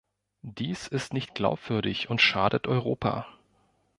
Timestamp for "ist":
0.87-1.13